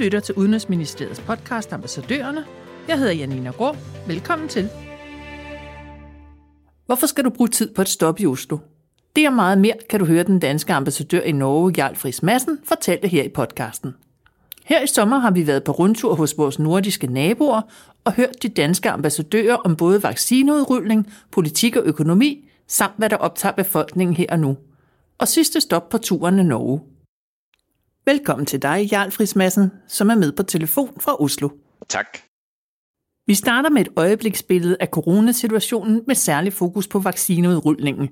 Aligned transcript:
lytter 0.00 0.20
til 0.20 0.34
Udenrigsministeriets 0.34 1.20
podcast 1.20 1.72
Ambassadørerne. 1.72 2.44
Jeg 2.88 2.98
hedder 2.98 3.12
Janina 3.12 3.50
Grå. 3.50 3.76
Velkommen 4.06 4.48
til. 4.48 4.68
Hvorfor 6.86 7.06
skal 7.06 7.24
du 7.24 7.30
bruge 7.30 7.48
tid 7.48 7.74
på 7.74 7.82
et 7.82 7.88
stop 7.88 8.20
i 8.20 8.26
Oslo? 8.26 8.58
Det 9.16 9.26
og 9.26 9.32
meget 9.32 9.58
mere 9.58 9.74
kan 9.90 10.00
du 10.00 10.06
høre 10.06 10.22
den 10.22 10.38
danske 10.38 10.72
ambassadør 10.72 11.20
i 11.20 11.32
Norge, 11.32 11.74
Jarl 11.76 11.96
Friis 11.96 12.22
Madsen, 12.22 12.58
fortælle 12.64 13.08
her 13.08 13.22
i 13.22 13.28
podcasten. 13.28 13.94
Her 14.64 14.82
i 14.82 14.86
sommer 14.86 15.18
har 15.18 15.30
vi 15.30 15.46
været 15.46 15.64
på 15.64 15.72
rundtur 15.72 16.14
hos 16.14 16.38
vores 16.38 16.58
nordiske 16.58 17.06
naboer 17.06 17.62
og 18.04 18.12
hørt 18.12 18.42
de 18.42 18.48
danske 18.48 18.90
ambassadører 18.90 19.56
om 19.56 19.76
både 19.76 20.02
vaccineudrulning, 20.02 21.12
politik 21.30 21.76
og 21.76 21.82
økonomi, 21.86 22.48
samt 22.68 22.94
hvad 22.96 23.08
der 23.08 23.16
optager 23.16 23.52
befolkningen 23.52 24.16
her 24.16 24.26
og 24.28 24.38
nu. 24.38 24.56
Og 25.18 25.28
sidste 25.28 25.60
stop 25.60 25.88
på 25.88 25.98
turen 25.98 26.38
er 26.38 26.42
Norge. 26.42 26.80
Velkommen 28.04 28.46
til 28.46 28.62
dig, 28.62 28.88
Jarl 28.92 29.10
Friis 29.10 29.36
Madsen, 29.36 29.72
som 29.88 30.10
er 30.10 30.14
med 30.14 30.32
på 30.32 30.42
telefon 30.42 31.00
fra 31.00 31.22
Oslo. 31.22 31.48
Tak. 31.88 32.18
Vi 33.26 33.34
starter 33.34 33.70
med 33.70 33.80
et 33.80 33.88
øjebliksbillede 33.96 34.76
af 34.80 34.88
coronasituationen 34.88 36.04
med 36.06 36.14
særlig 36.14 36.52
fokus 36.52 36.88
på 36.88 36.98
vaccineudrulningen. 36.98 38.08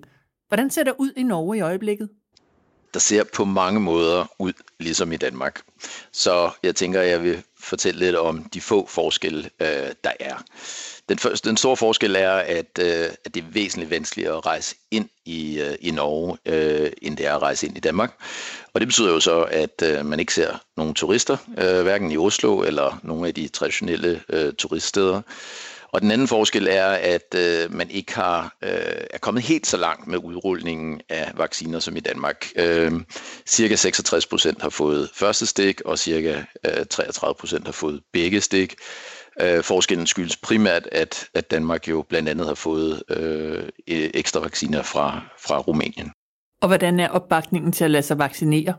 Hvordan 0.49 0.71
ser 0.71 0.85
det 0.85 0.95
ud 0.99 1.13
i 1.17 1.23
Norge 1.23 1.57
i 1.57 1.61
øjeblikket? 1.61 2.09
Der 2.95 3.01
ser 3.01 3.25
på 3.35 3.45
mange 3.45 3.81
måder 3.81 4.27
ud 4.39 4.53
ligesom 4.81 5.13
i 5.13 5.17
Danmark. 5.17 5.61
Så 6.13 6.51
jeg 6.63 6.77
tænker, 6.77 7.01
at 7.01 7.09
jeg 7.09 7.23
vil 7.23 7.43
fortælle 7.69 8.01
lidt 8.01 8.17
om 8.17 8.45
de 8.45 8.61
få 8.61 8.87
forskelle, 8.87 9.51
øh, 9.61 9.93
der 10.05 10.13
er. 10.21 10.35
Den, 11.09 11.19
første, 11.19 11.49
den 11.49 11.57
store 11.57 11.77
forskel 11.77 12.17
er, 12.17 12.31
at, 12.31 12.79
øh, 12.81 13.09
at 13.25 13.35
det 13.35 13.41
er 13.41 13.49
væsentligt 13.51 13.91
vanskeligere 13.91 14.37
at 14.37 14.47
rejse 14.47 14.77
ind 14.91 15.09
i, 15.25 15.61
øh, 15.61 15.75
i 15.81 15.91
Norge, 15.91 16.37
øh, 16.47 16.91
end 17.03 17.17
det 17.17 17.27
er 17.27 17.35
at 17.35 17.43
rejse 17.43 17.67
ind 17.67 17.77
i 17.77 17.81
Danmark. 17.81 18.15
Og 18.75 18.81
det 18.81 18.89
betyder 18.89 19.13
jo 19.13 19.21
så, 19.21 19.43
at 19.43 19.83
øh, 19.85 20.07
man 20.07 20.21
ikke 20.21 20.35
ser 20.35 20.63
nogen 20.77 20.95
turister, 20.95 21.37
øh, 21.59 21.83
hverken 21.83 22.13
i 22.13 22.17
Oslo 22.17 22.63
eller 22.63 23.01
nogle 23.03 23.29
af 23.29 23.35
de 23.35 23.49
traditionelle 23.49 24.23
øh, 24.29 24.53
turiststeder. 24.53 25.23
Og 25.93 26.03
den 26.03 26.11
anden 26.11 26.29
forskel 26.29 26.67
er, 26.71 26.87
at 26.87 27.35
øh, 27.37 27.75
man 27.75 27.91
ikke 27.91 28.15
har 28.15 28.57
øh, 28.65 28.71
er 29.11 29.19
kommet 29.19 29.43
helt 29.43 29.67
så 29.67 29.77
langt 29.77 30.07
med 30.07 30.19
udrulningen 30.19 31.01
af 31.09 31.33
vacciner 31.37 31.79
som 31.79 31.97
i 31.97 32.01
Danmark. 32.01 32.47
Øh, 32.57 32.93
cirka 33.47 33.77
66 33.77 34.27
procent 34.27 34.63
har 34.63 34.69
fået 34.69 35.11
første 35.15 35.47
stik, 35.47 35.81
og 35.81 35.99
cirka 35.99 36.43
øh, 36.65 36.87
33 36.91 37.35
procent 37.35 37.65
har 37.65 37.73
fået 37.73 38.01
begge 38.13 38.41
stik. 38.41 38.75
Øh, 39.41 39.63
forskellen 39.63 40.07
skyldes 40.07 40.37
primært, 40.37 40.89
at, 40.93 41.29
at 41.35 41.51
Danmark 41.51 41.89
jo 41.89 42.05
blandt 42.09 42.29
andet 42.29 42.47
har 42.47 42.55
fået 42.55 43.03
øh, 43.11 43.69
ekstra 43.89 44.41
vacciner 44.41 44.83
fra, 44.83 45.21
fra 45.39 45.59
Rumænien. 45.59 46.11
Og 46.63 46.69
hvordan 46.69 47.01
er 47.01 47.09
opbakningen 47.09 47.73
til 47.73 47.85
at 47.85 47.91
lade 47.91 48.03
sig 48.03 48.19
vaccinere? 48.19 48.75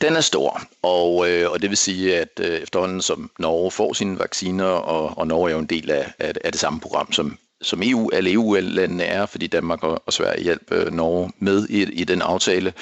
Den 0.00 0.16
er 0.16 0.20
stor, 0.20 0.60
og, 0.82 1.30
øh, 1.30 1.50
og 1.50 1.62
det 1.62 1.70
vil 1.70 1.76
sige, 1.76 2.16
at 2.16 2.40
øh, 2.40 2.46
efterhånden 2.46 3.02
som 3.02 3.30
Norge 3.38 3.70
får 3.70 3.92
sine 3.92 4.18
vacciner, 4.18 4.64
og, 4.64 5.18
og 5.18 5.26
Norge 5.26 5.50
er 5.50 5.54
jo 5.54 5.58
en 5.58 5.66
del 5.66 5.90
af, 5.90 6.12
af, 6.18 6.32
af 6.44 6.52
det 6.52 6.60
samme 6.60 6.80
program, 6.80 7.12
som, 7.12 7.38
som 7.62 7.82
EU, 7.82 8.10
alle 8.12 8.32
EU-landene 8.32 9.04
er, 9.04 9.26
fordi 9.26 9.46
Danmark 9.46 9.82
og, 9.82 10.02
og 10.06 10.12
Sverige 10.12 10.42
hjælper 10.42 10.86
øh, 10.86 10.92
Norge 10.92 11.32
med 11.38 11.68
i, 11.68 11.82
i 11.82 12.04
den 12.04 12.22
aftale, 12.22 12.72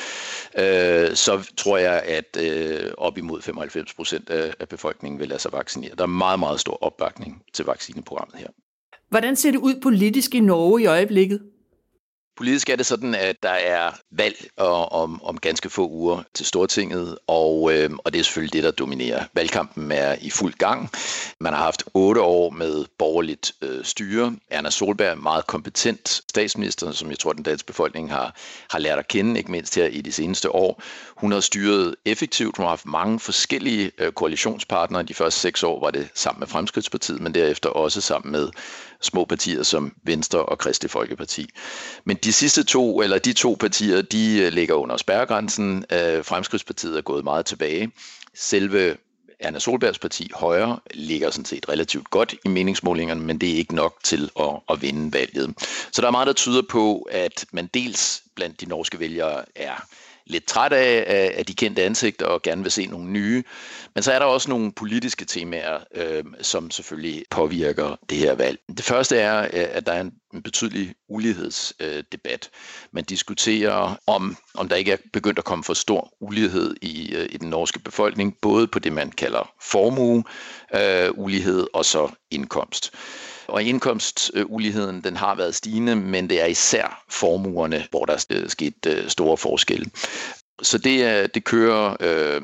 øh, 0.58 1.14
så 1.14 1.50
tror 1.56 1.78
jeg, 1.78 2.02
at 2.02 2.36
øh, 2.40 2.90
op 2.98 3.18
imod 3.18 3.42
95 3.42 3.94
procent 3.94 4.30
af, 4.30 4.54
af 4.60 4.68
befolkningen 4.68 5.20
vil 5.20 5.28
lade 5.28 5.40
sig 5.40 5.52
vaccinere. 5.52 5.94
Der 5.98 6.02
er 6.02 6.06
meget, 6.06 6.38
meget 6.38 6.60
stor 6.60 6.78
opbakning 6.80 7.42
til 7.54 7.64
vaccineprogrammet 7.64 8.38
her. 8.38 8.48
Hvordan 9.08 9.36
ser 9.36 9.50
det 9.50 9.58
ud 9.58 9.80
politisk 9.82 10.34
i 10.34 10.40
Norge 10.40 10.82
i 10.82 10.86
øjeblikket? 10.86 11.40
Politisk 12.38 12.68
er 12.68 12.76
det 12.76 12.86
sådan, 12.86 13.14
at 13.14 13.36
der 13.42 13.48
er 13.48 13.90
valg 14.10 14.48
om, 14.56 15.22
om 15.22 15.38
ganske 15.38 15.70
få 15.70 15.88
uger 15.88 16.22
til 16.34 16.46
Stortinget, 16.46 17.18
og, 17.26 17.72
øh, 17.72 17.90
og 18.04 18.12
det 18.12 18.18
er 18.18 18.24
selvfølgelig 18.24 18.52
det, 18.52 18.64
der 18.64 18.70
dominerer. 18.70 19.24
Valgkampen 19.34 19.92
er 19.92 20.16
i 20.20 20.30
fuld 20.30 20.54
gang. 20.54 20.90
Man 21.40 21.52
har 21.52 21.62
haft 21.62 21.84
otte 21.94 22.20
år 22.20 22.50
med 22.50 22.84
borgerligt 23.08 23.52
øh, 23.62 23.84
styre. 23.84 24.36
Erna 24.50 24.70
Solberg 24.70 25.08
er 25.10 25.14
meget 25.14 25.46
kompetent 25.46 26.08
statsminister, 26.08 26.92
som 26.92 27.10
jeg 27.10 27.18
tror, 27.18 27.32
den 27.32 27.42
danske 27.42 27.66
befolkning 27.66 28.10
har, 28.10 28.36
har 28.70 28.78
lært 28.78 28.98
at 28.98 29.08
kende, 29.08 29.38
ikke 29.38 29.50
mindst 29.50 29.74
her 29.74 29.86
i 29.86 30.00
de 30.00 30.12
seneste 30.12 30.54
år. 30.54 30.82
Hun 31.16 31.32
har 31.32 31.40
styret 31.40 31.94
effektivt. 32.04 32.56
Hun 32.56 32.64
har 32.64 32.70
haft 32.70 32.86
mange 32.86 33.20
forskellige 33.20 33.90
øh, 33.98 34.12
koalitionspartnere. 34.12 35.02
De 35.02 35.14
første 35.14 35.40
seks 35.40 35.62
år 35.62 35.80
var 35.80 35.90
det 35.90 36.08
sammen 36.14 36.40
med 36.40 36.46
Fremskridtspartiet, 36.48 37.20
men 37.20 37.34
derefter 37.34 37.68
også 37.68 38.00
sammen 38.00 38.32
med 38.32 38.48
små 39.00 39.24
partier 39.24 39.62
som 39.62 39.92
Venstre 40.02 40.44
og 40.44 40.58
Kristelig 40.58 40.90
Folkeparti. 40.90 41.50
Men 42.04 42.16
de 42.16 42.32
sidste 42.32 42.64
to, 42.64 43.00
eller 43.02 43.18
de 43.18 43.32
to 43.32 43.56
partier, 43.60 44.02
de 44.02 44.38
øh, 44.38 44.52
ligger 44.52 44.74
under 44.74 44.96
spærregrænsen. 44.96 45.84
Øh, 45.92 46.24
Fremskridtspartiet 46.24 46.96
er 46.96 47.02
gået 47.02 47.24
meget 47.24 47.46
tilbage. 47.46 47.92
Selve 48.34 48.96
Erna 49.40 49.58
Solbergs 49.58 49.98
parti 49.98 50.30
Højre 50.34 50.78
ligger 50.94 51.30
sådan 51.30 51.44
set 51.44 51.68
relativt 51.68 52.10
godt 52.10 52.34
i 52.44 52.48
meningsmålingerne, 52.48 53.20
men 53.20 53.38
det 53.38 53.50
er 53.50 53.54
ikke 53.54 53.74
nok 53.74 53.96
til 54.02 54.30
at, 54.40 54.60
at 54.70 54.82
vinde 54.82 55.12
valget. 55.12 55.54
Så 55.92 56.00
der 56.00 56.06
er 56.06 56.12
meget, 56.12 56.26
der 56.26 56.32
tyder 56.32 56.62
på, 56.70 57.08
at 57.10 57.46
man 57.52 57.66
dels 57.74 58.22
blandt 58.34 58.60
de 58.60 58.66
norske 58.66 59.00
vælgere 59.00 59.44
er 59.54 59.86
lidt 60.28 60.46
træt 60.46 60.72
af, 60.72 61.32
af 61.36 61.46
de 61.46 61.54
kendte 61.54 61.82
ansigter 61.82 62.26
og 62.26 62.42
gerne 62.42 62.62
vil 62.62 62.72
se 62.72 62.86
nogle 62.86 63.10
nye. 63.10 63.44
Men 63.94 64.02
så 64.02 64.12
er 64.12 64.18
der 64.18 64.26
også 64.26 64.50
nogle 64.50 64.72
politiske 64.72 65.24
temaer, 65.24 65.78
øh, 65.94 66.24
som 66.40 66.70
selvfølgelig 66.70 67.24
påvirker 67.30 67.96
det 68.10 68.18
her 68.18 68.34
valg. 68.34 68.58
Det 68.68 68.84
første 68.84 69.16
er, 69.16 69.34
at 69.52 69.86
der 69.86 69.92
er 69.92 70.00
en 70.00 70.12
en 70.34 70.42
betydelig 70.42 70.94
ulighedsdebat. 71.08 72.50
Øh, 72.52 72.88
man 72.92 73.04
diskuterer, 73.04 73.96
om, 74.06 74.36
om 74.54 74.68
der 74.68 74.76
ikke 74.76 74.92
er 74.92 74.96
begyndt 75.12 75.38
at 75.38 75.44
komme 75.44 75.64
for 75.64 75.74
stor 75.74 76.12
ulighed 76.20 76.74
i, 76.82 77.14
øh, 77.14 77.28
i 77.30 77.36
den 77.36 77.50
norske 77.50 77.78
befolkning, 77.78 78.36
både 78.42 78.66
på 78.66 78.78
det, 78.78 78.92
man 78.92 79.10
kalder 79.10 79.50
formue, 79.62 80.24
øh, 80.74 81.10
ulighed 81.14 81.66
og 81.72 81.84
så 81.84 82.08
indkomst. 82.30 82.92
Og 83.48 83.62
indkomstuligheden 83.62 85.04
den 85.04 85.16
har 85.16 85.34
været 85.34 85.54
stigende, 85.54 85.96
men 85.96 86.30
det 86.30 86.42
er 86.42 86.46
især 86.46 87.04
formuerne, 87.08 87.86
hvor 87.90 88.04
der 88.04 88.12
er 88.12 88.48
sket 88.48 88.86
øh, 88.86 89.08
store 89.08 89.36
forskelle. 89.36 89.86
Så 90.62 90.78
det, 90.78 91.34
det 91.34 91.44
kører 91.44 91.96
øh, 92.00 92.42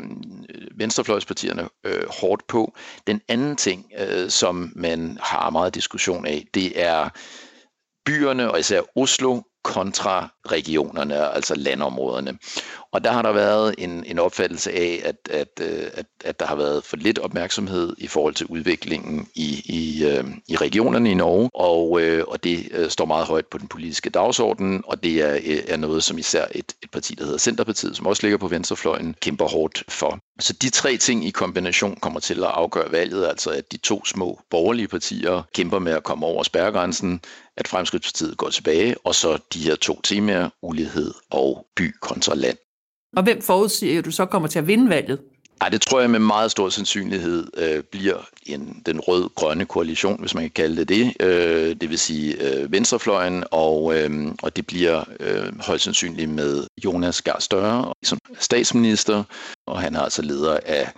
venstrefløjspartierne 0.75 1.69
øh, 1.85 2.03
hårdt 2.21 2.47
på. 2.47 2.75
Den 3.07 3.21
anden 3.29 3.57
ting, 3.57 3.93
øh, 3.99 4.31
som 4.31 4.73
man 4.77 5.19
har 5.23 5.51
meget 5.51 5.75
diskussion 5.75 6.27
af, 6.27 6.47
det 6.55 6.83
er 6.83 7.09
byerne, 8.05 8.51
og 8.51 8.61
især 8.61 8.81
Oslo, 8.97 9.41
kontra 9.65 10.29
regionerne, 10.47 11.35
altså 11.35 11.55
landområderne. 11.55 12.39
Og 12.93 13.05
der 13.05 13.13
har 13.13 13.23
der 13.23 13.33
været 13.33 13.75
en, 13.79 14.05
en 14.07 14.19
opfattelse 14.19 14.73
af, 14.73 15.03
at, 15.05 15.17
at, 15.31 15.49
øh, 15.61 15.91
at, 15.95 16.07
at 16.25 16.41
der 16.41 16.47
har 16.47 16.57
været 16.57 16.85
for 16.85 16.97
lidt 16.97 17.19
opmærksomhed 17.19 17.95
i 17.99 18.07
forhold 18.07 18.35
til 18.35 18.47
udviklingen 18.47 19.29
i, 19.35 19.63
i, 19.65 20.05
øh, 20.07 20.25
i 20.49 20.57
regionerne 20.57 21.11
i 21.11 21.15
Norge, 21.15 21.51
og, 21.55 22.01
øh, 22.01 22.25
og 22.29 22.45
det 22.45 22.87
står 22.93 23.05
meget 23.05 23.27
højt 23.27 23.47
på 23.47 23.59
den 23.59 23.69
politiske 23.69 24.11
dagsorden, 24.11 24.83
og 24.87 25.03
det 25.03 25.21
er, 25.21 25.61
er 25.69 25.77
noget, 25.77 26.05
som 26.05 26.19
især 26.19 26.45
et, 26.55 26.73
et 26.83 26.91
parti, 26.91 27.15
der 27.15 27.25
hedder 27.25 27.39
Centerpartiet, 27.39 27.97
som 27.97 28.07
også 28.07 28.23
ligger 28.23 28.39
på 28.39 28.49
venstrefløjen, 28.49 29.15
kæmper 29.21 29.47
hårdt 29.47 29.85
for. 29.89 30.19
Så 30.41 30.53
de 30.53 30.71
tre 30.71 30.97
ting 30.97 31.27
i 31.27 31.31
kombination 31.31 31.97
kommer 32.03 32.21
til 32.21 32.39
at 32.39 32.51
afgøre 32.51 32.93
valget, 32.93 33.27
altså 33.27 33.51
at 33.51 33.73
de 33.73 33.77
to 33.77 34.05
små 34.05 34.41
borgerlige 34.51 34.89
partier 34.89 35.43
kæmper 35.55 35.79
med 35.79 35.93
at 35.93 36.05
komme 36.05 36.27
over 36.27 36.43
spærregrænsen, 36.43 37.21
at 37.57 37.69
Fremskridtspartiet 37.69 38.37
går 38.37 38.51
tilbage, 38.51 38.97
og 39.05 39.15
så 39.15 39.39
de 39.55 39.59
her 39.59 39.77
to 39.77 40.01
temaer, 40.01 40.49
ulighed 40.63 41.15
og 41.31 41.67
by 41.77 41.95
kontra 42.01 42.35
land. 42.35 42.57
Og 43.17 43.23
hvem 43.23 43.43
forudsiger 43.43 44.03
du 44.03 44.11
så 44.11 44.27
kommer 44.27 44.49
til 44.49 44.59
at 44.59 44.67
vinde 44.67 44.89
valget? 44.91 45.19
Ej, 45.61 45.69
det 45.69 45.81
tror 45.81 46.01
jeg 46.01 46.11
med 46.11 46.19
meget 46.19 46.51
stor 46.51 46.69
sandsynlighed 46.69 47.47
øh, 47.57 47.83
bliver 47.83 48.29
en, 48.47 48.83
den 48.87 49.01
rød-grønne 49.01 49.67
koalition, 49.67 50.21
hvis 50.21 50.35
man 50.35 50.45
kan 50.45 50.51
kalde 50.51 50.77
det 50.77 50.89
det. 50.89 51.15
Øh, 51.21 51.77
det 51.81 51.91
vil 51.91 51.99
sige 51.99 52.43
øh, 52.43 52.73
venstrefløjen, 52.73 53.45
og, 53.51 53.99
øh, 53.99 54.35
og 54.43 54.57
det 54.57 54.67
bliver 54.67 55.05
øh, 55.21 55.61
højst 55.61 55.85
sandsynligt 55.85 56.31
med 56.31 56.67
Jonas 56.85 57.23
Gahr 57.23 57.41
Støre 57.41 57.95
som 58.03 58.19
statsminister, 58.39 59.25
og 59.67 59.81
han 59.81 59.95
er 59.95 60.01
altså 60.01 60.23
leder 60.23 60.59
af 60.67 60.93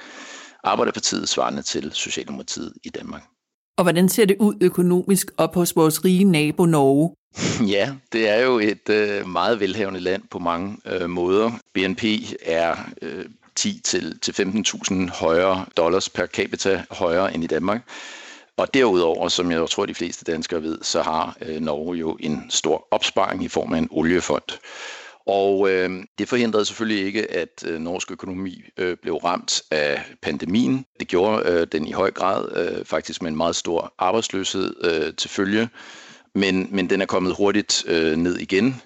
Arbejderpartiet 0.64 1.29
svarende 1.29 1.62
til 1.62 1.91
Socialdemokratiet 1.93 2.73
i 2.85 2.88
Danmark. 2.88 3.23
Og 3.76 3.84
hvordan 3.84 4.08
ser 4.08 4.25
det 4.25 4.37
ud 4.38 4.55
økonomisk 4.61 5.31
op 5.37 5.55
hos 5.55 5.76
vores 5.76 6.05
rige 6.05 6.25
nabo 6.25 6.64
Norge? 6.64 7.14
Ja, 7.75 7.93
det 8.12 8.28
er 8.28 8.44
jo 8.44 8.58
et 8.58 8.88
øh, 8.88 9.28
meget 9.28 9.61
velhavende 9.61 10.00
land 10.00 10.23
på 10.31 10.38
mange 10.38 10.76
øh, 10.87 11.11
måder. 11.11 11.50
BNP 11.75 12.05
er 12.43 12.76
øh, 13.02 13.25
10 13.56 13.81
til, 13.84 14.19
til 14.20 14.32
15.000 14.32 15.19
højere 15.19 15.67
dollars 15.76 16.08
per 16.08 16.26
capita 16.26 16.84
højere 16.90 17.34
end 17.34 17.44
i 17.44 17.46
Danmark. 17.46 17.82
Og 18.56 18.75
derudover, 18.75 19.28
som 19.28 19.50
jeg 19.50 19.69
tror 19.69 19.87
de 19.87 19.94
fleste 19.94 20.32
danskere 20.32 20.62
ved, 20.62 20.78
så 20.82 21.02
har 21.02 21.37
øh, 21.43 21.61
Norge 21.61 21.96
jo 21.96 22.17
en 22.20 22.46
stor 22.50 22.88
opsparing 22.90 23.44
i 23.44 23.49
form 23.49 23.75
af 23.75 23.78
en 23.78 23.88
oliefond. 23.90 24.58
Og 25.26 25.70
øh, 25.70 26.05
det 26.19 26.28
forhindrede 26.28 26.64
selvfølgelig 26.64 27.06
ikke, 27.06 27.31
at 27.31 27.64
øh, 27.67 27.81
norsk 27.81 28.11
økonomi 28.11 28.62
øh, 28.76 28.96
blev 28.96 29.14
ramt 29.17 29.62
af 29.70 30.02
pandemien. 30.23 30.84
Det 31.00 31.08
gjorde 31.08 31.50
øh, 31.50 31.67
den 31.73 31.87
i 31.87 31.93
høj 31.93 32.11
grad, 32.11 32.56
øh, 32.56 32.84
faktisk 32.84 33.23
med 33.23 33.31
en 33.31 33.37
meget 33.37 33.56
stor 33.56 33.94
arbejdsløshed 33.99 34.75
øh, 34.84 35.14
til 35.14 35.31
følge. 35.31 35.69
Men, 36.34 36.69
men 36.70 36.90
den 36.90 37.02
er 37.02 37.06
kommet 37.06 37.34
hurtigt 37.37 37.84
øh, 37.87 38.17
ned 38.17 38.37
igen. 38.38 38.82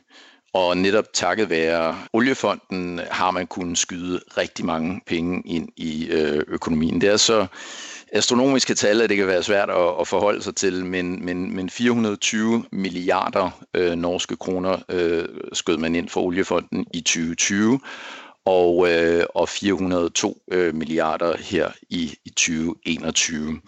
Og 0.52 0.76
netop 0.76 1.12
takket 1.12 1.50
være 1.50 1.98
oliefonden 2.12 3.00
har 3.10 3.31
man 3.31 3.46
kunnet 3.46 3.78
skyde 3.78 4.20
rigtig 4.37 4.64
mange 4.64 5.00
penge 5.06 5.42
ind 5.46 5.69
i 5.76 6.08
øh, 6.10 6.42
økonomien. 6.48 7.00
Det 7.00 7.08
er 7.08 7.16
så 7.16 7.46
astronomiske 8.12 8.75
tal, 8.75 9.01
at 9.01 9.11
det 9.11 9.17
kan 9.17 9.27
være 9.27 9.43
svært 9.43 9.71
at, 9.71 9.95
at 10.01 10.09
forholde 10.09 10.43
sig 10.43 10.57
til, 10.57 10.87
men, 10.87 11.25
men, 11.25 11.57
men 11.57 11.71
420 11.71 12.65
milliarder 12.73 13.51
øh, 13.75 13.93
norske 13.93 14.37
kroner 14.37 14.79
øh, 14.89 15.25
skød 15.53 15.77
man 15.77 15.95
ind 15.95 16.09
for 16.09 16.21
oliefonden 16.21 16.87
i 16.95 17.01
2020, 17.01 17.81
og, 18.45 18.91
øh, 18.91 19.25
og 19.35 19.49
402 19.49 20.43
øh, 20.53 20.75
milliarder 20.75 21.37
her 21.37 21.71
i, 21.91 22.15
i 22.25 22.31
2021. 22.31 23.61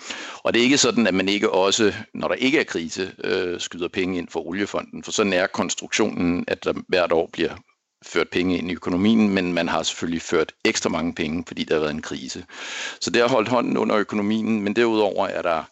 Og 0.45 0.55
det 0.55 0.61
er 0.61 0.65
ikke 0.65 0.79
sådan, 0.79 1.07
at 1.07 1.15
man 1.15 1.29
ikke 1.29 1.51
også, 1.51 1.93
når 2.15 2.29
der 2.29 2.35
ikke 2.35 2.61
er 2.61 2.65
krise, 2.65 3.13
øh, 3.25 3.61
skyder 3.61 3.89
penge 3.89 4.19
ind 4.19 4.29
for 4.29 4.47
oliefonden, 4.47 5.05
for 5.05 5.13
sådan 5.13 5.33
er 5.33 5.47
konstruktionen, 5.47 6.45
at 6.49 6.65
der 6.65 6.73
hvert 6.89 7.13
år 7.13 7.31
bliver 7.33 7.55
ført 8.07 8.29
penge 8.29 8.59
ind 8.59 8.71
i 8.71 8.75
økonomien, 8.75 9.29
men 9.29 9.53
man 9.53 9.69
har 9.69 9.83
selvfølgelig 9.83 10.23
ført 10.23 10.53
ekstra 10.65 10.91
mange 10.91 11.15
penge, 11.15 11.45
fordi 11.47 11.65
der 11.65 11.75
har 11.75 11.81
været 11.81 11.95
en 11.95 12.03
krise. 12.03 12.45
Så 13.01 13.11
det 13.11 13.23
har 13.23 13.29
holdt 13.29 13.49
hånden 13.49 13.77
under 13.77 13.97
økonomien, 13.97 14.63
men 14.63 14.77
derudover 14.77 15.27
er 15.27 15.43
der 15.43 15.65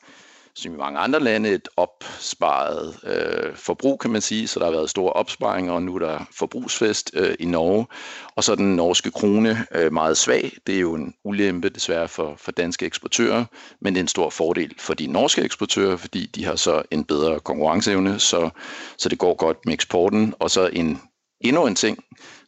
som 0.55 0.75
i 0.75 0.77
mange 0.77 0.99
andre 0.99 1.21
lande, 1.21 1.51
et 1.51 1.69
opsparet 1.77 2.97
øh, 3.05 3.57
forbrug, 3.57 4.01
kan 4.01 4.11
man 4.11 4.21
sige, 4.21 4.49
så 4.49 4.59
der 4.59 4.65
har 4.65 4.73
været 4.73 4.91
store 4.91 5.13
opsparinger, 5.13 5.73
og 5.73 5.83
nu 5.83 5.95
er 5.95 5.99
der 5.99 6.29
forbrugsfest 6.39 7.11
øh, 7.15 7.35
i 7.41 7.45
Norge. 7.45 7.87
Og 8.37 8.45
så 8.45 8.55
den 8.55 8.77
norske 8.77 9.11
krone 9.11 9.67
øh, 9.75 9.93
meget 9.93 10.17
svag. 10.17 10.53
Det 10.67 10.75
er 10.75 10.81
jo 10.81 10.95
en 10.95 11.15
ulempe 11.25 11.69
desværre 11.69 12.09
for, 12.09 12.35
for 12.37 12.53
danske 12.53 12.87
eksportører, 12.87 13.45
men 13.81 13.95
det 13.95 14.01
er 14.01 14.05
en 14.05 14.09
stor 14.09 14.31
fordel 14.31 14.75
for 14.79 14.95
de 14.95 15.07
norske 15.07 15.43
eksportører, 15.43 15.97
fordi 15.97 16.27
de 16.27 16.45
har 16.45 16.57
så 16.57 16.83
en 16.91 17.05
bedre 17.05 17.41
konkurrenceevne, 17.41 18.19
så, 18.19 18.51
så 18.99 19.09
det 19.09 19.19
går 19.19 19.35
godt 19.35 19.57
med 19.65 19.75
eksporten. 19.75 20.35
Og 20.39 20.51
så 20.51 20.71
en 20.73 21.01
endnu 21.41 21.67
en 21.67 21.75
ting, 21.75 21.99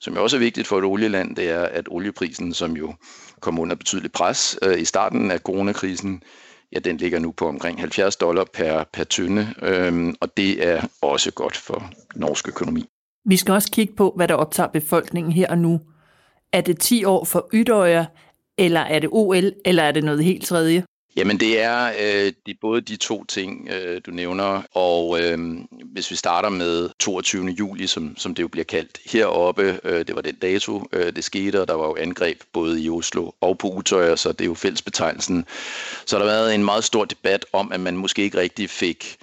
som 0.01 0.15
jo 0.15 0.23
også 0.23 0.37
er 0.37 0.41
vigtigt 0.41 0.67
for 0.67 0.79
et 0.79 0.85
olieland, 0.85 1.37
det 1.37 1.51
er, 1.51 1.63
at 1.63 1.87
olieprisen, 1.91 2.55
som 2.55 2.77
jo 2.77 2.95
kom 3.41 3.59
under 3.59 3.77
betydeligt 3.77 4.13
pres 4.13 4.59
øh, 4.63 4.81
i 4.81 4.85
starten 4.85 5.31
af 5.31 5.39
coronakrisen, 5.39 6.23
ja, 6.73 6.79
den 6.79 6.97
ligger 6.97 7.19
nu 7.19 7.33
på 7.33 7.49
omkring 7.49 7.81
70 7.81 8.17
dollar 8.17 8.45
per, 8.55 8.85
per 8.93 9.05
tynde, 9.05 9.55
øhm, 9.63 10.15
og 10.21 10.37
det 10.37 10.67
er 10.67 10.83
også 11.03 11.33
godt 11.33 11.57
for 11.57 11.91
norsk 12.15 12.49
økonomi. 12.49 12.85
Vi 13.25 13.37
skal 13.37 13.55
også 13.55 13.71
kigge 13.71 13.95
på, 13.95 14.13
hvad 14.17 14.29
der 14.29 14.35
optager 14.35 14.69
befolkningen 14.69 15.33
her 15.33 15.49
og 15.49 15.59
nu. 15.59 15.81
Er 16.53 16.61
det 16.61 16.79
10 16.79 17.05
år 17.05 17.25
for 17.25 17.49
Ydøjer, 17.53 18.05
eller 18.59 18.81
er 18.81 18.99
det 18.99 19.09
OL, 19.13 19.53
eller 19.65 19.83
er 19.83 19.93
det 19.93 20.05
noget 20.05 20.25
helt 20.25 20.47
tredje? 20.47 20.85
Jamen 21.17 21.41
det 21.41 21.61
er, 21.61 21.87
øh, 21.87 22.33
det 22.47 22.53
er 22.53 22.59
både 22.61 22.81
de 22.81 22.97
to 22.97 23.25
ting, 23.25 23.69
øh, 23.69 24.01
du 24.07 24.11
nævner, 24.11 24.63
og 24.73 25.21
øh, 25.23 25.39
hvis 25.71 26.11
vi 26.11 26.17
starter 26.17 26.49
med 26.49 26.91
22. 26.99 27.47
juli, 27.47 27.87
som, 27.87 28.17
som 28.17 28.35
det 28.35 28.43
jo 28.43 28.49
bliver 28.49 28.65
kaldt 28.65 29.01
heroppe, 29.07 29.81
øh, 29.85 30.07
det 30.07 30.15
var 30.15 30.21
den 30.21 30.35
dato, 30.35 30.89
øh, 30.93 31.17
det 31.17 31.25
skete, 31.25 31.61
og 31.61 31.69
der 31.69 31.75
var 31.75 31.87
jo 31.87 31.97
angreb 31.97 32.43
både 32.53 32.83
i 32.83 32.91
Oslo 32.91 33.31
og 33.41 33.59
på 33.59 33.69
Utøya, 33.69 34.17
så 34.17 34.33
det 34.33 34.41
er 34.41 34.45
jo 34.45 34.55
fællesbetegnelsen. 34.55 35.45
Så 36.07 36.19
der 36.19 36.25
har 36.25 36.33
været 36.33 36.55
en 36.55 36.65
meget 36.65 36.85
stor 36.85 37.05
debat 37.05 37.47
om, 37.53 37.73
at 37.73 37.81
man 37.81 37.97
måske 37.97 38.23
ikke 38.23 38.39
rigtig 38.39 38.71
fik 38.71 39.17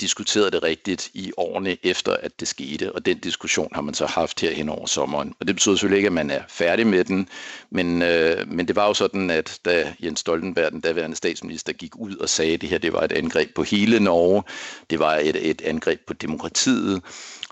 diskuteret 0.00 0.52
det 0.52 0.62
rigtigt 0.62 1.10
i 1.14 1.32
årene 1.36 1.76
efter, 1.82 2.16
at 2.16 2.40
det 2.40 2.48
skete, 2.48 2.92
og 2.92 3.06
den 3.06 3.18
diskussion 3.18 3.68
har 3.74 3.82
man 3.82 3.94
så 3.94 4.06
haft 4.06 4.40
her 4.40 4.52
hen 4.52 4.68
over 4.68 4.86
sommeren. 4.86 5.34
Og 5.40 5.46
det 5.46 5.56
betyder 5.56 5.74
selvfølgelig 5.74 5.96
ikke, 5.96 6.06
at 6.06 6.12
man 6.12 6.30
er 6.30 6.42
færdig 6.48 6.86
med 6.86 7.04
den, 7.04 7.28
men, 7.70 8.02
øh, 8.02 8.48
men 8.48 8.68
det 8.68 8.76
var 8.76 8.86
jo 8.86 8.94
sådan, 8.94 9.30
at 9.30 9.60
da 9.64 9.94
Jens 10.04 10.20
Stoltenberg, 10.20 10.72
den 10.72 10.80
daværende 10.80 11.16
statsminister, 11.16 11.72
gik 11.72 11.96
ud 11.96 12.16
og 12.16 12.28
sagde, 12.28 12.54
at 12.54 12.60
det 12.60 12.68
her 12.68 12.78
det 12.78 12.92
var 12.92 13.00
et 13.00 13.12
angreb 13.12 13.54
på 13.54 13.62
hele 13.62 14.00
Norge, 14.00 14.42
det 14.90 14.98
var 14.98 15.14
et, 15.16 15.50
et 15.50 15.62
angreb 15.62 16.00
på 16.06 16.12
demokratiet, 16.12 17.02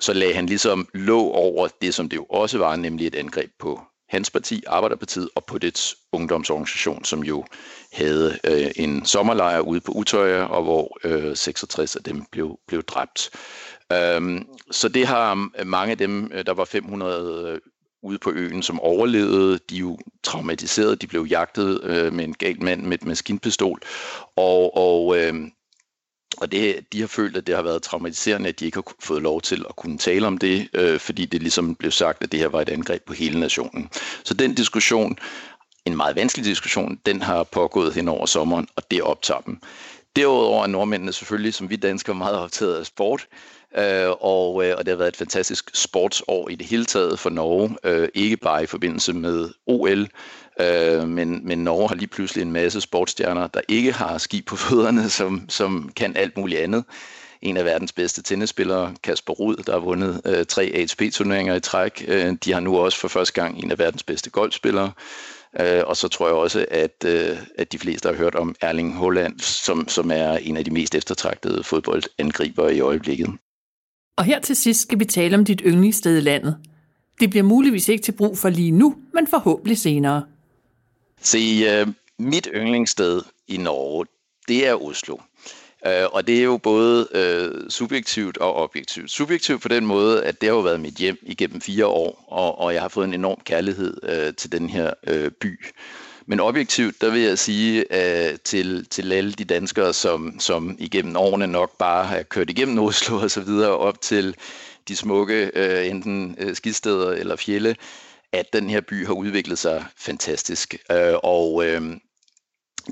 så 0.01 0.13
lagde 0.13 0.35
han 0.35 0.47
ligesom 0.47 0.89
lå 0.95 1.21
over 1.21 1.69
det, 1.83 1.95
som 1.95 2.09
det 2.09 2.17
jo 2.17 2.25
også 2.25 2.59
var, 2.59 2.77
nemlig 2.77 3.07
et 3.07 3.15
angreb 3.15 3.51
på 3.59 3.81
hans 4.11 4.31
parti, 4.31 4.63
Arbejderpartiet, 4.67 5.29
og 5.35 5.45
på 5.45 5.59
dets 5.59 5.97
ungdomsorganisation, 6.13 7.05
som 7.05 7.25
jo 7.25 7.45
havde 7.93 8.39
øh, 8.45 8.71
en 8.77 9.05
sommerlejr 9.05 9.61
ude 9.61 9.81
på 9.81 9.93
Utøya, 9.93 10.43
og 10.43 10.63
hvor 10.63 10.99
øh, 11.05 11.37
66 11.37 11.97
af 11.97 12.03
dem 12.03 12.25
blev, 12.31 12.59
blev 12.67 12.83
dræbt. 12.83 13.31
Øhm, 13.93 14.47
så 14.71 14.89
det 14.89 15.07
har 15.07 15.49
mange 15.65 15.91
af 15.91 15.99
dem, 15.99 16.31
øh, 16.35 16.47
der 16.47 16.55
var 16.55 16.65
500 16.65 17.53
øh, 17.53 17.59
ude 18.03 18.19
på 18.19 18.31
øen, 18.31 18.63
som 18.63 18.81
overlevede, 18.81 19.59
de 19.71 19.77
er 19.77 19.81
jo 19.81 19.99
traumatiseret, 20.23 21.03
de 21.03 21.07
blev 21.07 21.27
jagtet 21.31 21.85
øh, 21.85 22.13
med 22.13 22.25
en 22.25 22.35
gal 22.35 22.63
mand 22.63 22.83
med 22.83 22.99
et 22.99 23.07
maskinpistol, 23.07 23.81
og, 24.37 24.77
og 24.77 25.19
øh, 25.19 25.35
og 26.37 26.53
det, 26.53 26.93
de 26.93 27.01
har 27.01 27.07
følt, 27.07 27.37
at 27.37 27.47
det 27.47 27.55
har 27.55 27.63
været 27.63 27.83
traumatiserende, 27.83 28.49
at 28.49 28.61
de 28.61 28.65
ikke 28.65 28.77
har 28.77 28.95
fået 29.01 29.23
lov 29.23 29.41
til 29.41 29.65
at 29.69 29.77
kunne 29.77 29.99
tale 29.99 30.27
om 30.27 30.39
det, 30.39 30.69
øh, 30.75 31.01
fordi 31.01 31.25
det 31.25 31.43
ligesom 31.43 31.75
blev 31.75 31.91
sagt, 31.91 32.23
at 32.23 32.33
det 32.33 32.41
her 32.41 32.49
var 32.49 32.61
et 32.61 32.69
angreb 32.69 33.03
på 33.07 33.13
hele 33.13 33.41
nationen. 33.41 33.91
Så 34.25 34.35
den 34.35 34.55
diskussion, 34.55 35.19
en 35.85 35.97
meget 35.97 36.17
vanskelig 36.17 36.45
diskussion, 36.45 36.99
den 37.07 37.23
har 37.23 37.45
pågået 37.45 37.95
hen 37.95 38.09
over 38.09 38.27
sommeren, 38.27 38.69
og 38.77 38.91
det 38.91 39.03
optager 39.03 39.41
dem. 39.41 39.61
Derudover 40.17 40.63
er 40.63 40.67
nordmændene 40.67 41.13
selvfølgelig, 41.13 41.55
som 41.55 41.71
vi 41.71 41.77
danskere, 41.77 42.15
meget 42.15 42.39
optaget 42.39 42.79
af 42.79 42.87
sport, 42.87 43.27
øh, 43.79 44.11
og, 44.21 44.67
øh, 44.67 44.75
og 44.79 44.87
det 44.87 44.89
har 44.89 44.97
været 44.97 45.09
et 45.09 45.17
fantastisk 45.17 45.71
sportsår 45.75 46.49
i 46.49 46.55
det 46.55 46.67
hele 46.67 46.85
taget 46.85 47.19
for 47.19 47.31
Norge, 47.31 47.77
øh, 47.85 48.09
ikke 48.15 48.37
bare 48.37 48.63
i 48.63 48.67
forbindelse 48.67 49.13
med 49.13 49.49
OL, 49.67 50.09
Øh, 50.61 51.09
men, 51.09 51.47
men 51.47 51.59
Norge 51.59 51.89
har 51.89 51.95
lige 51.95 52.09
pludselig 52.09 52.43
en 52.43 52.53
masse 52.53 52.81
sportsstjerner, 52.81 53.47
der 53.47 53.61
ikke 53.69 53.93
har 53.93 54.19
ski 54.19 54.43
på 54.43 54.57
fødderne, 54.67 55.11
som, 55.11 55.45
som 55.49 55.91
kan 55.97 56.17
alt 56.17 56.37
muligt 56.37 56.61
andet. 56.61 56.85
En 57.43 57.57
af 57.57 57.65
verdens 57.65 57.93
bedste 57.93 58.23
tennisspillere, 58.23 58.95
Kasper 59.03 59.33
Rud, 59.33 59.57
der 59.57 59.73
har 59.73 59.79
vundet 59.79 60.21
øh, 60.25 60.47
tre 60.47 60.73
ATP-turneringer 60.75 61.55
i 61.55 61.61
træk. 61.61 62.05
Øh, 62.09 62.37
de 62.45 62.53
har 62.53 62.61
nu 62.61 62.79
også 62.79 62.99
for 62.99 63.09
første 63.09 63.43
gang 63.43 63.65
en 63.65 63.71
af 63.71 63.79
verdens 63.79 64.03
bedste 64.03 64.31
golfspillere. 64.31 64.93
Øh, 65.61 65.83
og 65.87 65.97
så 65.97 66.09
tror 66.09 66.27
jeg 66.27 66.37
også, 66.37 66.67
at, 66.71 67.05
øh, 67.07 67.39
at 67.59 67.73
de 67.73 67.79
fleste 67.79 68.09
har 68.09 68.17
hørt 68.17 68.35
om 68.35 68.55
Erling 68.61 68.99
Haaland, 68.99 69.41
som, 69.41 69.89
som 69.89 70.11
er 70.11 70.33
en 70.33 70.57
af 70.57 70.65
de 70.65 70.71
mest 70.71 70.95
eftertragtede 70.95 71.65
fodboldangriber 71.65 72.69
i 72.69 72.81
øjeblikket. 72.81 73.31
Og 74.17 74.25
her 74.25 74.41
til 74.41 74.57
sidst 74.57 74.81
skal 74.81 74.99
vi 74.99 75.05
tale 75.05 75.37
om 75.37 75.45
dit 75.45 75.63
yndlingssted 75.67 76.19
i 76.19 76.21
landet. 76.21 76.57
Det 77.21 77.31
bliver 77.31 77.43
muligvis 77.43 77.89
ikke 77.89 78.03
til 78.03 78.13
brug 78.13 78.39
for 78.39 78.49
lige 78.49 78.71
nu, 78.71 78.97
men 79.15 79.27
forhåbentlig 79.27 79.79
senere. 79.79 80.25
Se, 81.21 81.65
øh, 81.69 81.87
mit 82.19 82.49
yndlingssted 82.55 83.23
i 83.49 83.57
Norge, 83.57 84.07
det 84.49 84.67
er 84.67 84.75
Oslo. 84.75 85.17
Øh, 85.87 86.07
og 86.13 86.27
det 86.27 86.39
er 86.39 86.43
jo 86.43 86.57
både 86.57 87.09
øh, 87.15 87.71
subjektivt 87.71 88.39
og 88.39 88.55
objektivt. 88.55 89.11
Subjektivt 89.11 89.63
på 89.63 89.69
den 89.69 89.87
måde, 89.87 90.25
at 90.25 90.41
det 90.41 90.49
har 90.49 90.57
jo 90.57 90.63
været 90.63 90.81
mit 90.81 90.95
hjem 90.95 91.19
igennem 91.23 91.61
fire 91.61 91.87
år, 91.87 92.25
og, 92.29 92.59
og 92.59 92.75
jeg 92.75 92.83
har 92.83 92.89
fået 92.89 93.05
en 93.05 93.15
enorm 93.15 93.41
kærlighed 93.45 93.97
øh, 94.03 94.35
til 94.35 94.53
den 94.53 94.71
her 94.71 94.93
øh, 95.07 95.31
by. 95.31 95.61
Men 96.27 96.41
objektivt, 96.41 97.01
der 97.01 97.11
vil 97.11 97.21
jeg 97.21 97.39
sige 97.39 97.85
øh, 97.91 98.39
til, 98.45 98.87
til 98.87 99.13
alle 99.13 99.33
de 99.33 99.45
danskere, 99.45 99.93
som, 99.93 100.41
som 100.41 100.77
igennem 100.79 101.17
årene 101.17 101.47
nok 101.47 101.79
bare 101.79 102.05
har 102.05 102.23
kørt 102.23 102.51
igennem 102.51 102.79
Oslo 102.79 103.17
og 103.17 103.31
så 103.31 103.41
videre 103.41 103.77
op 103.77 104.01
til 104.01 104.37
de 104.89 104.97
smukke 104.97 105.51
øh, 105.55 105.87
enten 105.87 106.37
øh, 106.39 106.55
skidsteder 106.55 107.11
eller 107.11 107.37
fjelle, 107.37 107.77
at 108.33 108.53
den 108.53 108.71
her 108.71 108.81
by 108.81 109.07
har 109.07 109.13
udviklet 109.13 109.59
sig 109.59 109.85
fantastisk. 109.97 110.75
Øh, 110.91 111.15
og 111.23 111.67
øh, 111.67 111.83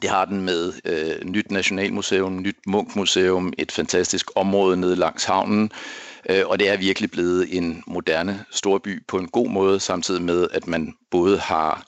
det 0.02 0.10
har 0.10 0.24
den 0.24 0.42
med 0.42 0.72
øh, 0.84 1.24
nyt 1.24 1.50
nationalmuseum, 1.50 2.42
nyt 2.42 2.56
Munkmuseum, 2.66 3.52
et 3.58 3.72
fantastisk 3.72 4.30
område 4.34 4.76
nede 4.76 4.96
langs 4.96 5.24
havnen, 5.24 5.72
øh, 6.30 6.42
og 6.46 6.58
det 6.58 6.68
er 6.68 6.76
virkelig 6.76 7.10
blevet 7.10 7.56
en 7.56 7.82
moderne 7.86 8.44
storby 8.50 9.02
på 9.08 9.18
en 9.18 9.28
god 9.28 9.48
måde, 9.48 9.80
samtidig 9.80 10.22
med, 10.22 10.48
at 10.52 10.66
man 10.66 10.94
både 11.10 11.38
har 11.38 11.84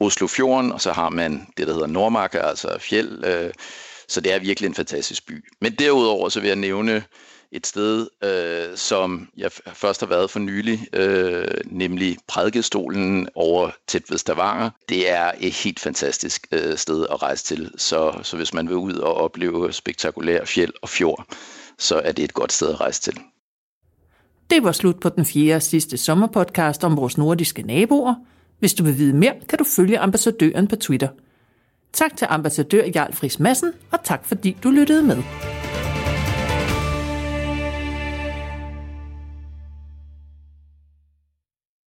Oslofjorden, 0.00 0.72
og 0.72 0.80
så 0.80 0.92
har 0.92 1.10
man 1.10 1.46
det, 1.56 1.66
der 1.66 1.72
hedder 1.72 1.86
Nordmark, 1.86 2.34
altså 2.34 2.76
fjeld, 2.80 3.24
øh, 3.24 3.52
så 4.08 4.20
det 4.20 4.32
er 4.32 4.38
virkelig 4.38 4.68
en 4.68 4.74
fantastisk 4.74 5.26
by. 5.26 5.44
Men 5.60 5.72
derudover 5.72 6.28
så 6.28 6.40
vil 6.40 6.46
jeg 6.46 6.56
nævne 6.56 7.02
et 7.52 7.66
sted, 7.66 8.08
øh, 8.24 8.76
som 8.76 9.28
jeg 9.36 9.52
først 9.52 10.00
har 10.00 10.06
været 10.06 10.30
for 10.30 10.38
nylig, 10.38 10.86
øh, 10.92 11.44
nemlig 11.66 12.16
prædikestolen 12.28 13.28
over 13.34 13.70
tæt 13.86 14.02
ved 14.10 14.18
Stavanger. 14.18 14.70
Det 14.88 15.10
er 15.10 15.32
et 15.40 15.52
helt 15.52 15.80
fantastisk 15.80 16.46
øh, 16.52 16.76
sted 16.76 17.06
at 17.10 17.22
rejse 17.22 17.44
til, 17.44 17.70
så, 17.76 18.20
så 18.22 18.36
hvis 18.36 18.54
man 18.54 18.68
vil 18.68 18.76
ud 18.76 18.94
og 18.94 19.14
opleve 19.14 19.72
spektakulær 19.72 20.44
fjeld 20.44 20.72
og 20.82 20.88
fjord, 20.88 21.26
så 21.78 22.00
er 22.04 22.12
det 22.12 22.24
et 22.24 22.34
godt 22.34 22.52
sted 22.52 22.68
at 22.68 22.80
rejse 22.80 23.02
til. 23.02 23.18
Det 24.50 24.64
var 24.64 24.72
slut 24.72 25.00
på 25.00 25.08
den 25.08 25.24
fjerde 25.24 25.60
sidste 25.60 25.96
sommerpodcast 25.96 26.84
om 26.84 26.96
vores 26.96 27.18
nordiske 27.18 27.62
naboer. 27.62 28.14
Hvis 28.58 28.74
du 28.74 28.84
vil 28.84 28.98
vide 28.98 29.16
mere, 29.16 29.34
kan 29.48 29.58
du 29.58 29.64
følge 29.64 29.98
ambassadøren 29.98 30.68
på 30.68 30.76
Twitter. 30.76 31.08
Tak 31.92 32.16
til 32.16 32.26
ambassadør 32.30 32.84
Jarl 32.94 33.12
Friis 33.12 33.40
Madsen, 33.40 33.72
og 33.92 33.98
tak 34.04 34.24
fordi 34.24 34.56
du 34.62 34.70
lyttede 34.70 35.02
med. 35.02 35.16